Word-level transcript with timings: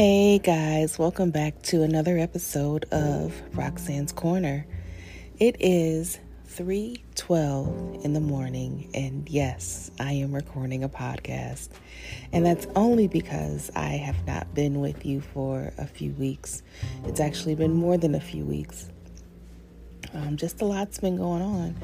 Hey 0.00 0.38
guys, 0.38 0.98
welcome 0.98 1.30
back 1.30 1.60
to 1.64 1.82
another 1.82 2.16
episode 2.16 2.86
of 2.90 3.34
Roxanne's 3.52 4.12
Corner. 4.12 4.64
It 5.38 5.56
is 5.60 6.18
3:12 6.48 8.02
in 8.02 8.14
the 8.14 8.20
morning 8.20 8.88
and 8.94 9.28
yes, 9.28 9.90
I 10.00 10.12
am 10.12 10.34
recording 10.34 10.82
a 10.82 10.88
podcast. 10.88 11.68
And 12.32 12.46
that's 12.46 12.66
only 12.74 13.08
because 13.08 13.70
I 13.76 13.98
have 13.98 14.26
not 14.26 14.54
been 14.54 14.80
with 14.80 15.04
you 15.04 15.20
for 15.20 15.70
a 15.76 15.86
few 15.86 16.12
weeks. 16.12 16.62
It's 17.04 17.20
actually 17.20 17.56
been 17.56 17.74
more 17.74 17.98
than 17.98 18.14
a 18.14 18.20
few 18.20 18.46
weeks. 18.46 18.88
Um, 20.14 20.38
just 20.38 20.62
a 20.62 20.64
lot's 20.64 20.98
been 20.98 21.18
going 21.18 21.42
on 21.42 21.76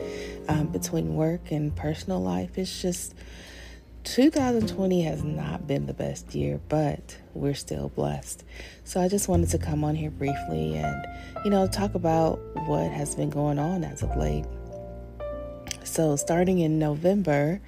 um, 0.48 0.68
between 0.68 1.16
work 1.16 1.50
and 1.50 1.76
personal 1.76 2.22
life. 2.22 2.56
It's 2.56 2.80
just 2.80 3.14
2020 4.06 5.02
has 5.02 5.24
not 5.24 5.66
been 5.66 5.86
the 5.86 5.92
best 5.92 6.32
year, 6.32 6.60
but 6.68 7.18
we're 7.34 7.54
still 7.54 7.88
blessed. 7.88 8.44
So 8.84 9.00
I 9.00 9.08
just 9.08 9.26
wanted 9.26 9.48
to 9.50 9.58
come 9.58 9.82
on 9.82 9.96
here 9.96 10.12
briefly 10.12 10.76
and, 10.76 11.06
you 11.44 11.50
know, 11.50 11.66
talk 11.66 11.96
about 11.96 12.38
what 12.68 12.88
has 12.92 13.16
been 13.16 13.30
going 13.30 13.58
on 13.58 13.82
as 13.82 14.04
of 14.04 14.16
late. 14.16 14.44
So, 15.82 16.14
starting 16.14 16.60
in 16.60 16.78
November, 16.78 17.60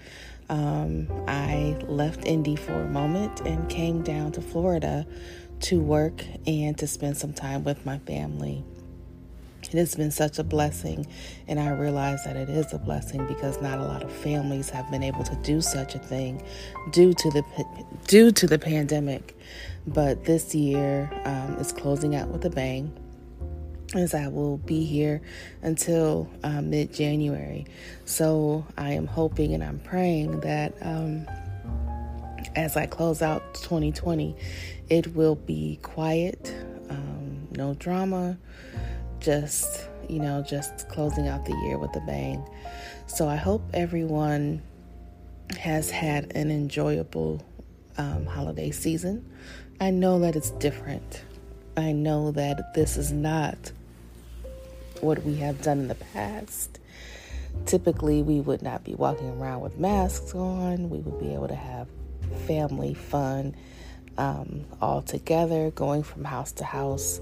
um, 0.48 1.09
I 1.27 1.77
left 1.88 2.24
Indy 2.24 2.55
for 2.55 2.82
a 2.82 2.88
moment 2.88 3.41
and 3.41 3.68
came 3.68 4.02
down 4.02 4.30
to 4.32 4.41
Florida 4.41 5.07
to 5.62 5.80
work 5.80 6.24
and 6.46 6.79
to 6.79 6.87
spend 6.87 7.16
some 7.16 7.32
time 7.32 7.65
with 7.65 7.84
my 7.84 7.98
family. 7.98 8.65
It 9.71 9.79
has 9.79 9.95
been 9.95 10.11
such 10.11 10.39
a 10.39 10.45
blessing, 10.45 11.07
and 11.47 11.61
I 11.61 11.71
realize 11.71 12.25
that 12.25 12.37
it 12.37 12.49
is 12.49 12.73
a 12.73 12.79
blessing 12.79 13.27
because 13.27 13.61
not 13.61 13.79
a 13.79 13.85
lot 13.85 14.03
of 14.03 14.11
families 14.11 14.71
have 14.71 14.91
been 14.91 15.03
able 15.03 15.25
to 15.25 15.37
do 15.37 15.61
such 15.61 15.95
a 15.95 15.99
thing 15.99 16.43
due 16.91 17.13
to 17.13 17.31
the 17.31 17.43
due 18.07 18.33
to 18.33 18.47
the 18.47 18.59
pandemic. 18.59 19.37
But 19.87 20.25
this 20.25 20.55
year 20.55 21.10
um, 21.25 21.57
is 21.59 21.73
closing 21.73 22.15
out 22.15 22.29
with 22.29 22.45
a 22.45 22.51
bang, 22.51 22.93
as 23.95 24.15
I 24.15 24.29
will 24.29 24.59
be 24.59 24.85
here 24.85 25.21
until 25.63 26.30
uh, 26.43 26.63
mid 26.63 26.93
January. 26.95 27.66
So 28.05 28.66
I 28.77 28.93
am 28.93 29.07
hoping 29.07 29.55
and 29.55 29.63
I'm 29.63 29.80
praying 29.80 30.41
that. 30.41 30.75
Um, 30.80 31.27
as 32.57 32.77
I 32.77 32.87
close 32.87 33.23
out 33.23 33.55
2020, 33.55 34.35
it 34.88 35.15
will 35.15 35.37
be 35.37 35.79
quiet, 35.82 36.53
um, 36.91 37.47
no 37.53 37.75
drama, 37.75 38.37
just, 39.21 39.88
you 40.09 40.21
know, 40.21 40.43
just 40.43 40.88
closing 40.88 41.29
out 41.29 41.45
the 41.45 41.57
year 41.65 41.79
with 41.79 41.95
a 41.97 42.01
bang. 42.01 42.45
So 43.07 43.29
I 43.29 43.37
hope 43.37 43.63
everyone 43.75 44.63
has 45.59 45.91
had 45.91 46.33
an 46.37 46.51
enjoyable 46.51 47.45
um, 47.97 48.27
holiday 48.27 48.71
season. 48.71 49.29
I 49.80 49.91
know 49.91 50.19
that 50.21 50.37
it's 50.37 50.51
different. 50.52 51.25
I 51.77 51.93
know 51.93 52.33
that 52.33 52.75
this 52.75 52.97
is 52.97 53.13
not 53.13 53.73
what 55.01 55.23
we 55.25 55.37
have 55.37 55.63
done 55.63 55.79
in 55.79 55.88
the 55.88 55.95
past. 55.95 56.80
Typically, 57.66 58.23
we 58.23 58.41
would 58.41 58.63
not 58.63 58.85
be 58.85 58.95
walking 58.95 59.30
around 59.30 59.60
with 59.60 59.79
masks 59.79 60.35
on. 60.35 60.91
We 60.91 60.99
would 60.99 61.21
be 61.21 61.35
able 61.35 61.49
to 61.49 61.55
have 61.55 61.88
family 62.47 62.95
fun 62.95 63.55
um, 64.16 64.65
all 64.81 65.03
together, 65.03 65.71
going 65.71 66.03
from 66.03 66.25
house 66.25 66.53
to 66.53 66.65
house, 66.65 67.21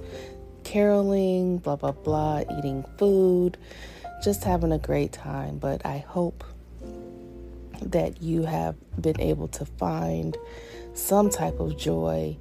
caroling, 0.67 1.59
blah, 1.59 1.77
blah, 1.77 1.92
blah, 1.92 2.42
eating 2.59 2.84
food, 2.98 3.56
just 4.20 4.42
having 4.42 4.72
a 4.72 4.78
great 4.78 5.12
time. 5.12 5.59
But 5.59 5.86
I 5.86 5.98
hope 5.98 6.42
that 7.81 8.20
you 8.20 8.42
have 8.42 8.75
been 9.00 9.20
able 9.20 9.47
to 9.47 9.64
find 9.64 10.37
some 10.92 11.31
type 11.31 11.61
of 11.61 11.78
joy 11.78 12.37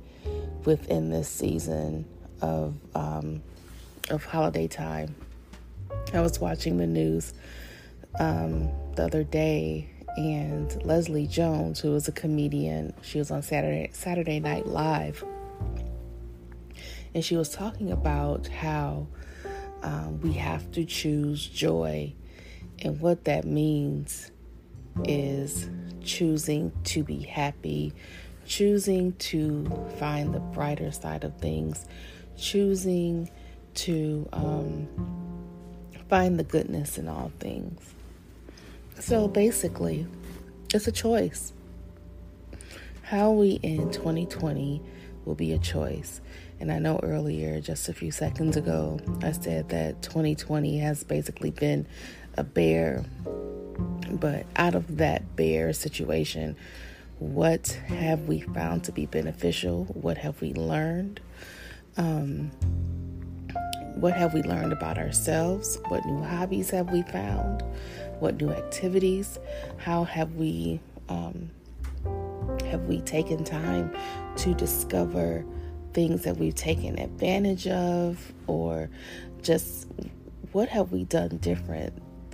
within 0.66 1.12
this 1.12 1.30
season 1.30 2.06
of 2.42 2.74
um, 2.96 3.44
of 4.10 4.26
holiday 4.26 4.68
time. 4.68 5.16
I 6.12 6.22
was 6.22 6.40
watching 6.40 6.78
the 6.78 6.88
news 6.88 7.32
um, 8.20 8.72
the 8.96 9.04
other 9.04 9.24
day, 9.24 9.88
and 10.18 10.84
Leslie 10.84 11.28
Jones, 11.28 11.80
who 11.80 11.94
is 11.96 12.08
a 12.08 12.12
comedian, 12.12 12.92
she 13.04 13.20
was 13.20 13.30
on 13.30 13.44
Saturday 13.44 13.92
Saturday 13.94 14.40
Night 14.40 14.66
Live 14.66 15.24
and 17.16 17.24
she 17.24 17.38
was 17.38 17.50
talking 17.50 17.92
about 17.94 18.46
how 18.48 19.08
um, 19.84 20.20
we 20.20 20.34
have 20.34 20.70
to 20.74 20.84
choose 20.84 21.48
joy, 21.48 22.14
and 22.80 23.00
what 23.00 23.24
that 23.24 23.46
means 23.46 24.32
is 25.06 25.70
choosing 26.04 26.74
to 26.84 27.04
be 27.04 27.22
happy, 27.22 27.94
choosing 28.46 29.14
to 29.14 29.66
find 29.98 30.34
the 30.34 30.42
brighter 30.42 30.92
side 30.92 31.24
of 31.24 31.38
things, 31.38 31.86
choosing 32.38 33.30
to 33.76 34.28
um, 34.34 34.86
find 36.10 36.38
the 36.38 36.44
goodness 36.44 36.98
in 36.98 37.08
all 37.08 37.32
things. 37.40 37.94
So 39.00 39.30
basically, 39.30 40.06
it's 40.74 40.88
a 40.88 40.92
choice. 40.92 41.54
How 43.04 43.32
we 43.32 43.60
end 43.64 43.94
2020 43.94 44.82
will 45.26 45.36
be 45.36 45.54
a 45.54 45.58
choice. 45.58 46.22
And 46.60 46.72
I 46.72 46.80
know 46.80 47.00
earlier, 47.04 47.60
just 47.60 47.90
a 47.90 47.94
few 47.94 48.12
seconds 48.12 48.56
ago, 48.56 49.00
I 49.22 49.32
said 49.32 49.70
that 49.70 50.02
2020 50.02 50.78
has 50.80 51.04
basically 51.04 51.52
been 51.52 51.88
a 52.38 52.44
bear. 52.44 53.04
But 54.10 54.46
out 54.56 54.76
of 54.76 54.98
that 54.98 55.36
bear 55.36 55.74
situation, 55.74 56.56
what 57.20 57.68
have 57.88 58.28
we 58.28 58.42
found 58.42 58.84
to 58.86 58.92
be 58.92 59.06
beneficial? 59.06 59.86
What 59.86 60.18
have 60.18 60.42
we 60.42 60.54
learned? 60.54 61.20
Um, 61.98 62.52
what 63.96 64.14
have 64.14 64.34
we 64.34 64.44
learned 64.44 64.74
about 64.74 64.98
ourselves? 64.98 65.80
What 65.88 66.06
new 66.06 66.22
hobbies 66.22 66.70
have 66.72 66.92
we 66.92 67.04
found? 67.04 67.64
What 68.20 68.42
new 68.42 68.50
activities? 68.50 69.40
How 69.78 70.04
have 70.04 70.36
we 70.36 70.82
um, 71.08 71.50
have 72.66 72.82
we 72.86 73.02
taken 73.02 73.44
time 73.44 73.96
to 74.38 74.54
discover 74.54 75.46
things 75.94 76.24
that 76.24 76.38
we've 76.38 76.56
taken 76.56 77.00
advantage 77.00 77.68
of, 77.68 78.34
or 78.48 78.90
just 79.42 79.88
what 80.52 80.70
have 80.70 80.92
we 80.92 81.06
done 81.06 81.38
different 81.38 81.94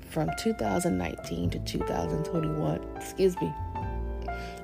from 0.10 0.30
2019 0.38 1.50
to 1.52 1.60
2021? 1.60 2.82
Excuse 2.96 3.40
me. 3.42 3.54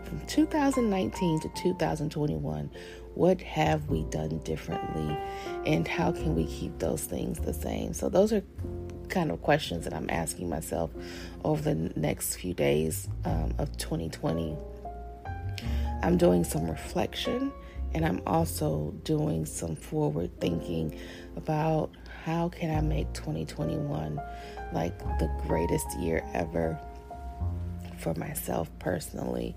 From 0.03 0.19
2019 0.25 1.39
to 1.41 1.49
2021, 1.49 2.71
what 3.13 3.41
have 3.41 3.89
we 3.89 4.03
done 4.05 4.37
differently, 4.39 5.17
and 5.65 5.87
how 5.87 6.11
can 6.11 6.35
we 6.35 6.45
keep 6.45 6.77
those 6.79 7.03
things 7.03 7.39
the 7.39 7.53
same? 7.53 7.93
So, 7.93 8.09
those 8.09 8.31
are 8.31 8.43
kind 9.09 9.31
of 9.31 9.41
questions 9.41 9.83
that 9.85 9.93
I'm 9.93 10.09
asking 10.09 10.49
myself 10.49 10.91
over 11.43 11.73
the 11.73 11.91
next 11.95 12.35
few 12.35 12.53
days 12.53 13.09
um, 13.25 13.53
of 13.57 13.75
2020. 13.77 14.55
I'm 16.03 16.17
doing 16.17 16.43
some 16.43 16.69
reflection 16.69 17.51
and 17.93 18.05
I'm 18.05 18.21
also 18.27 18.93
doing 19.03 19.45
some 19.45 19.75
forward 19.75 20.39
thinking 20.39 20.99
about 21.35 21.91
how 22.23 22.49
can 22.49 22.75
I 22.75 22.81
make 22.81 23.11
2021 23.13 24.21
like 24.73 24.97
the 25.19 25.31
greatest 25.47 25.97
year 25.99 26.23
ever 26.33 26.79
for 27.97 28.13
myself 28.15 28.69
personally. 28.79 29.55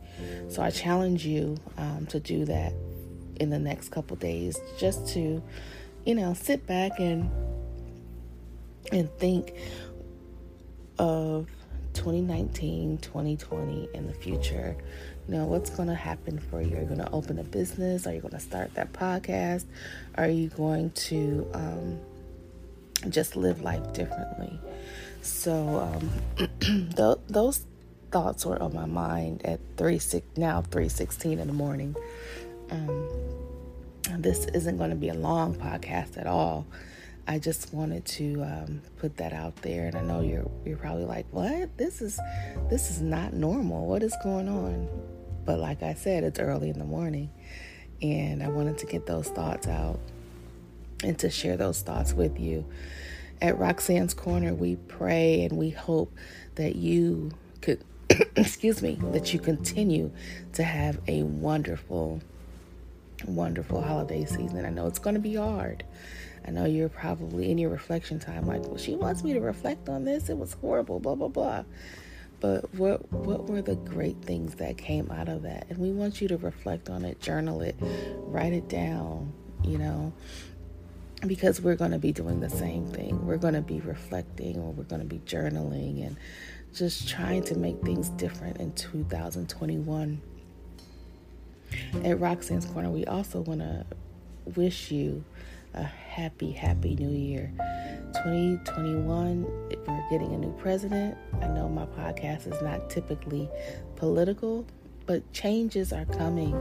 So 0.48 0.62
I 0.62 0.70
challenge 0.70 1.26
you 1.26 1.56
um, 1.76 2.06
to 2.06 2.20
do 2.20 2.44
that 2.46 2.72
in 3.36 3.50
the 3.50 3.58
next 3.58 3.90
couple 3.90 4.16
days, 4.16 4.58
just 4.78 5.08
to, 5.14 5.42
you 6.04 6.14
know, 6.14 6.34
sit 6.34 6.66
back 6.66 6.92
and 6.98 7.30
and 8.92 9.10
think 9.18 9.54
of 10.98 11.48
2019, 11.94 12.98
2020, 12.98 13.88
in 13.94 14.06
the 14.06 14.14
future. 14.14 14.76
You 15.28 15.34
know, 15.34 15.44
what's 15.44 15.70
going 15.70 15.88
to 15.88 15.94
happen 15.94 16.38
for 16.38 16.60
you? 16.60 16.76
Are 16.76 16.80
you 16.80 16.86
going 16.86 17.00
to 17.00 17.10
open 17.10 17.38
a 17.38 17.44
business? 17.44 18.06
Are 18.06 18.14
you 18.14 18.20
going 18.20 18.32
to 18.32 18.40
start 18.40 18.74
that 18.74 18.92
podcast? 18.92 19.64
Are 20.16 20.28
you 20.28 20.48
going 20.48 20.90
to 20.92 21.48
um, 21.54 22.00
just 23.08 23.36
live 23.36 23.60
life 23.62 23.92
differently? 23.92 24.58
So, 25.22 25.78
um, 25.80 26.48
th- 26.96 27.18
those 27.28 27.64
thoughts 28.10 28.44
were 28.44 28.60
on 28.60 28.74
my 28.74 28.86
mind 28.86 29.42
at 29.44 29.60
3 29.76 29.98
6, 29.98 30.26
now 30.36 30.62
3.16 30.62 31.38
in 31.38 31.46
the 31.46 31.52
morning. 31.52 31.94
Um, 32.70 33.08
this 34.18 34.46
isn't 34.46 34.78
going 34.78 34.90
to 34.90 34.96
be 34.96 35.08
a 35.08 35.14
long 35.14 35.54
podcast 35.54 36.18
at 36.18 36.26
all. 36.26 36.66
I 37.30 37.38
just 37.38 37.72
wanted 37.72 38.04
to 38.06 38.42
um, 38.42 38.82
put 38.98 39.18
that 39.18 39.32
out 39.32 39.54
there, 39.62 39.86
and 39.86 39.96
I 39.96 40.02
know 40.02 40.20
you're 40.20 40.50
you're 40.64 40.76
probably 40.76 41.04
like, 41.04 41.26
"What? 41.30 41.78
This 41.78 42.02
is 42.02 42.18
this 42.68 42.90
is 42.90 43.00
not 43.00 43.34
normal. 43.34 43.86
What 43.86 44.02
is 44.02 44.16
going 44.24 44.48
on?" 44.48 44.88
But 45.44 45.60
like 45.60 45.84
I 45.84 45.94
said, 45.94 46.24
it's 46.24 46.40
early 46.40 46.70
in 46.70 46.80
the 46.80 46.84
morning, 46.84 47.30
and 48.02 48.42
I 48.42 48.48
wanted 48.48 48.78
to 48.78 48.86
get 48.86 49.06
those 49.06 49.28
thoughts 49.28 49.68
out 49.68 50.00
and 51.04 51.16
to 51.20 51.30
share 51.30 51.56
those 51.56 51.82
thoughts 51.82 52.12
with 52.12 52.40
you. 52.40 52.66
At 53.40 53.60
Roxanne's 53.60 54.12
Corner, 54.12 54.52
we 54.52 54.74
pray 54.74 55.44
and 55.44 55.56
we 55.56 55.70
hope 55.70 56.12
that 56.56 56.74
you 56.74 57.30
could, 57.60 57.84
excuse 58.34 58.82
me, 58.82 58.98
that 59.12 59.32
you 59.32 59.38
continue 59.38 60.10
to 60.54 60.64
have 60.64 60.98
a 61.06 61.22
wonderful 61.22 62.22
wonderful 63.24 63.82
holiday 63.82 64.24
season. 64.24 64.64
I 64.64 64.70
know 64.70 64.86
it's 64.86 64.98
going 64.98 65.14
to 65.14 65.20
be 65.20 65.34
hard. 65.34 65.84
I 66.46 66.50
know 66.50 66.64
you're 66.64 66.88
probably 66.88 67.50
in 67.50 67.58
your 67.58 67.70
reflection 67.70 68.18
time 68.18 68.46
like, 68.46 68.62
well, 68.62 68.78
she 68.78 68.94
wants 68.94 69.22
me 69.22 69.32
to 69.34 69.40
reflect 69.40 69.88
on 69.88 70.04
this. 70.04 70.28
It 70.28 70.38
was 70.38 70.54
horrible, 70.54 70.98
blah, 71.00 71.14
blah, 71.14 71.28
blah. 71.28 71.64
But 72.40 72.74
what 72.74 73.12
what 73.12 73.48
were 73.48 73.60
the 73.60 73.76
great 73.76 74.22
things 74.22 74.54
that 74.54 74.78
came 74.78 75.10
out 75.10 75.28
of 75.28 75.42
that? 75.42 75.66
And 75.68 75.78
we 75.78 75.90
want 75.90 76.22
you 76.22 76.28
to 76.28 76.38
reflect 76.38 76.88
on 76.88 77.04
it, 77.04 77.20
journal 77.20 77.60
it, 77.60 77.76
write 78.16 78.54
it 78.54 78.66
down, 78.66 79.34
you 79.62 79.76
know, 79.76 80.14
because 81.26 81.60
we're 81.60 81.76
going 81.76 81.90
to 81.90 81.98
be 81.98 82.12
doing 82.12 82.40
the 82.40 82.48
same 82.48 82.86
thing. 82.86 83.26
We're 83.26 83.36
going 83.36 83.54
to 83.54 83.60
be 83.60 83.80
reflecting 83.80 84.58
or 84.58 84.72
we're 84.72 84.84
going 84.84 85.02
to 85.02 85.06
be 85.06 85.18
journaling 85.18 86.06
and 86.06 86.16
just 86.74 87.08
trying 87.08 87.42
to 87.44 87.58
make 87.58 87.82
things 87.82 88.08
different 88.10 88.56
in 88.58 88.72
2021. 88.72 90.22
At 92.04 92.18
Roxanne's 92.20 92.66
Corner, 92.66 92.90
we 92.90 93.04
also 93.04 93.40
want 93.40 93.60
to 93.60 93.84
wish 94.56 94.90
you 94.90 95.24
a 95.74 95.82
happy, 95.82 96.50
happy 96.50 96.96
new 96.96 97.10
year. 97.10 97.52
2021, 98.14 99.44
we're 99.86 100.10
getting 100.10 100.34
a 100.34 100.38
new 100.38 100.52
president. 100.58 101.16
I 101.40 101.46
know 101.46 101.68
my 101.68 101.86
podcast 101.86 102.52
is 102.52 102.60
not 102.62 102.90
typically 102.90 103.48
political, 103.96 104.66
but 105.06 105.32
changes 105.32 105.92
are 105.92 106.04
coming, 106.06 106.54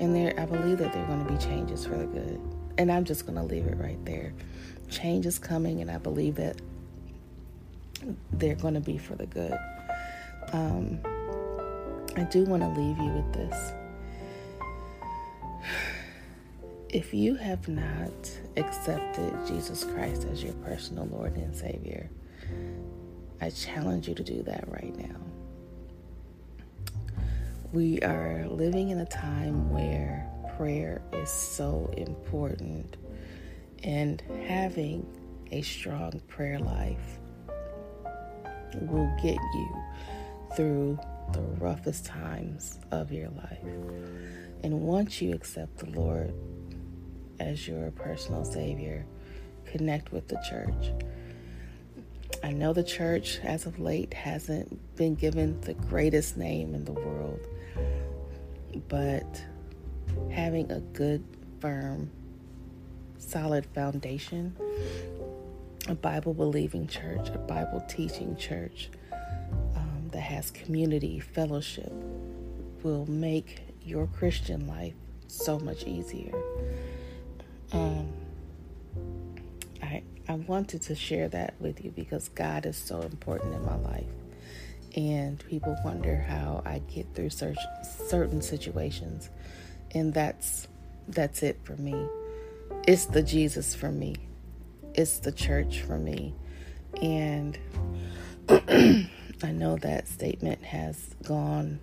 and 0.00 0.14
there 0.14 0.38
I 0.38 0.46
believe 0.46 0.78
that 0.78 0.92
there 0.92 1.02
are 1.02 1.06
going 1.06 1.26
to 1.26 1.32
be 1.32 1.38
changes 1.38 1.84
for 1.84 1.96
the 1.96 2.06
good. 2.06 2.40
And 2.78 2.92
I'm 2.92 3.04
just 3.04 3.26
going 3.26 3.36
to 3.36 3.42
leave 3.42 3.66
it 3.66 3.76
right 3.78 4.02
there. 4.04 4.32
Change 4.90 5.26
is 5.26 5.38
coming, 5.38 5.80
and 5.80 5.90
I 5.90 5.98
believe 5.98 6.36
that 6.36 6.60
they're 8.32 8.54
going 8.54 8.74
to 8.74 8.80
be 8.80 8.98
for 8.98 9.14
the 9.14 9.26
good. 9.26 9.58
Um, 10.52 11.00
I 12.16 12.24
do 12.24 12.44
want 12.44 12.62
to 12.62 12.68
leave 12.68 12.98
you 12.98 13.10
with 13.10 13.32
this. 13.32 13.72
If 16.88 17.12
you 17.12 17.34
have 17.34 17.68
not 17.68 18.30
accepted 18.56 19.34
Jesus 19.46 19.84
Christ 19.84 20.26
as 20.30 20.42
your 20.42 20.54
personal 20.54 21.06
Lord 21.06 21.36
and 21.36 21.54
Savior, 21.54 22.08
I 23.40 23.50
challenge 23.50 24.08
you 24.08 24.14
to 24.14 24.22
do 24.22 24.42
that 24.44 24.64
right 24.68 24.96
now. 24.96 25.20
We 27.72 28.00
are 28.00 28.46
living 28.48 28.90
in 28.90 29.00
a 29.00 29.04
time 29.04 29.70
where 29.70 30.30
prayer 30.56 31.02
is 31.12 31.28
so 31.28 31.92
important, 31.96 32.96
and 33.82 34.22
having 34.46 35.06
a 35.52 35.60
strong 35.62 36.20
prayer 36.28 36.58
life 36.58 37.18
will 38.82 39.14
get 39.22 39.36
you 39.36 39.84
through 40.54 40.98
the 41.32 41.40
roughest 41.40 42.06
times 42.06 42.78
of 42.90 43.12
your 43.12 43.28
life. 43.30 43.64
And 44.62 44.82
once 44.82 45.20
you 45.20 45.34
accept 45.34 45.78
the 45.78 45.90
Lord 45.90 46.34
as 47.40 47.66
your 47.68 47.90
personal 47.90 48.44
Savior, 48.44 49.06
connect 49.64 50.12
with 50.12 50.28
the 50.28 50.42
church. 50.48 50.92
I 52.42 52.52
know 52.52 52.72
the 52.72 52.84
church, 52.84 53.40
as 53.42 53.66
of 53.66 53.78
late, 53.78 54.14
hasn't 54.14 54.96
been 54.96 55.14
given 55.14 55.60
the 55.62 55.74
greatest 55.74 56.36
name 56.36 56.74
in 56.74 56.84
the 56.84 56.92
world, 56.92 57.40
but 58.88 59.44
having 60.30 60.70
a 60.70 60.80
good, 60.80 61.24
firm, 61.60 62.10
solid 63.18 63.66
foundation, 63.66 64.54
a 65.88 65.94
Bible 65.94 66.34
believing 66.34 66.86
church, 66.86 67.28
a 67.28 67.38
Bible 67.38 67.84
teaching 67.88 68.36
church 68.36 68.90
that 70.16 70.22
has 70.22 70.50
community, 70.50 71.20
fellowship, 71.20 71.92
will 72.82 73.04
make 73.04 73.60
your 73.82 74.06
Christian 74.06 74.66
life 74.66 74.94
so 75.28 75.58
much 75.58 75.84
easier. 75.84 76.32
Um, 77.70 78.08
I 79.82 80.02
I 80.26 80.36
wanted 80.36 80.80
to 80.82 80.94
share 80.94 81.28
that 81.28 81.52
with 81.60 81.84
you 81.84 81.90
because 81.90 82.30
God 82.30 82.64
is 82.64 82.78
so 82.78 83.02
important 83.02 83.56
in 83.56 83.66
my 83.66 83.76
life, 83.76 84.06
and 84.96 85.38
people 85.50 85.76
wonder 85.84 86.16
how 86.16 86.62
I 86.64 86.78
get 86.78 87.14
through 87.14 87.30
certain 88.08 88.40
situations, 88.40 89.28
and 89.90 90.14
that's 90.14 90.66
that's 91.08 91.42
it 91.42 91.58
for 91.62 91.76
me. 91.76 91.94
It's 92.88 93.04
the 93.04 93.22
Jesus 93.22 93.74
for 93.74 93.92
me. 93.92 94.16
It's 94.94 95.18
the 95.18 95.32
church 95.32 95.82
for 95.82 95.98
me, 95.98 96.32
and 97.02 97.58
I 99.42 99.52
know 99.52 99.76
that 99.76 100.08
statement 100.08 100.62
has 100.64 101.14
gone 101.22 101.78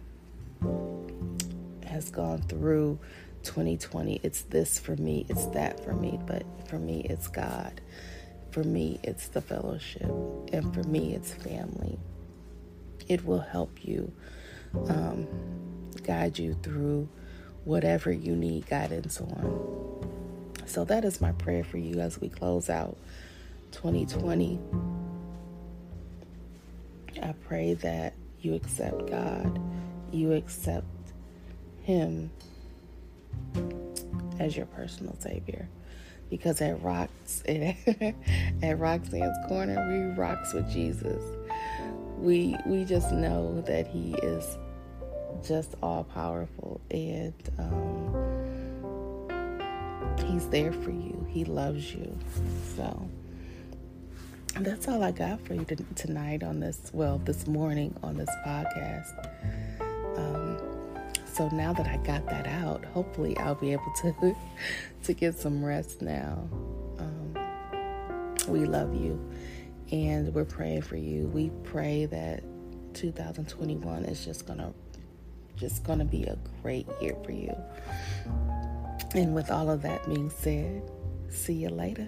has 1.85 2.09
gone 2.09 2.41
through 2.44 2.97
2020. 3.44 4.19
It's 4.23 4.41
this 4.44 4.79
for 4.79 4.95
me, 4.95 5.25
it's 5.29 5.45
that 5.47 5.83
for 5.83 5.94
me, 5.94 6.19
but 6.25 6.44
for 6.67 6.79
me, 6.79 7.05
it's 7.09 7.27
God. 7.27 7.81
For 8.51 8.63
me, 8.63 9.00
it's 9.03 9.27
the 9.27 9.41
fellowship, 9.41 10.09
and 10.51 10.73
for 10.73 10.83
me, 10.83 11.15
it's 11.15 11.33
family. 11.33 12.00
It 13.07 13.25
will 13.25 13.39
help 13.39 13.83
you 13.83 14.11
um, 14.88 15.27
guide 16.03 16.38
you 16.38 16.56
through 16.61 17.09
whatever 17.65 18.11
you 18.11 18.35
need 18.35 18.67
guidance 18.67 19.19
on. 19.19 20.61
So, 20.65 20.85
that 20.85 21.03
is 21.03 21.19
my 21.19 21.31
prayer 21.33 21.63
for 21.63 21.77
you 21.77 21.99
as 21.99 22.19
we 22.21 22.29
close 22.29 22.69
out 22.69 22.97
2020. 23.71 24.59
I 27.21 27.33
pray 27.48 27.74
that 27.75 28.13
you 28.39 28.56
accept 28.56 29.10
God, 29.10 29.60
you 30.12 30.33
accept 30.33 30.86
Him 31.83 32.31
as 34.39 34.56
your 34.56 34.65
personal 34.68 35.15
savior. 35.19 35.68
Because 36.30 36.62
at 36.62 36.81
Rocks 36.81 37.44
at 37.48 38.80
Roxanne's 38.80 39.38
Corner, 39.48 39.88
we 39.89 40.19
rocks 40.19 40.54
with 40.54 40.69
Jesus. 40.71 41.21
We 42.18 42.56
we 42.65 42.86
just 42.86 43.12
know 43.12 43.62
that 43.62 43.88
He 43.88 44.16
is 44.24 44.57
just 45.45 45.75
all 45.83 46.04
powerful 46.06 46.81
and 46.89 47.33
um, 47.59 48.33
He's 50.27 50.48
there 50.48 50.74
for 50.74 50.92
you. 50.92 51.25
He 51.30 51.45
loves 51.45 51.94
you. 51.94 52.18
So 52.75 53.09
that's 54.59 54.88
all 54.88 55.03
I 55.03 55.11
got 55.11 55.41
for 55.45 55.55
you 55.55 55.65
tonight 55.95 56.44
on 56.44 56.59
this. 56.59 56.91
Well, 56.94 57.17
this 57.19 57.47
morning 57.47 57.95
on 58.03 58.15
this 58.15 58.29
podcast. 58.45 59.27
Um, 60.15 60.59
so 61.25 61.49
now 61.49 61.73
that 61.73 61.87
I 61.87 61.97
got 61.97 62.28
that 62.28 62.45
out, 62.45 62.85
hopefully 62.85 63.35
I'll 63.37 63.56
be 63.56 63.71
able 63.71 63.92
to 64.01 64.35
to 65.04 65.13
get 65.13 65.39
some 65.39 65.66
rest 65.66 66.01
now. 66.01 66.47
Um, 66.99 67.35
we 68.47 68.66
love 68.66 68.94
you, 68.94 69.19
and 69.92 70.33
we're 70.33 70.45
praying 70.45 70.83
for 70.83 70.97
you. 70.97 71.28
We 71.30 71.49
pray 71.63 72.06
that 72.06 72.44
2021 72.94 74.06
is 74.06 74.23
just 74.23 74.45
gonna 74.45 74.71
just 75.56 75.83
gonna 75.83 76.06
be 76.06 76.25
a 76.25 76.37
great 76.61 76.87
year 77.01 77.16
for 77.25 77.31
you. 77.31 77.56
And 79.16 79.33
with 79.33 79.49
all 79.49 79.69
of 79.69 79.81
that 79.81 80.07
being 80.07 80.30
said, 80.30 80.83
see 81.30 81.54
you 81.54 81.69
later. 81.69 82.07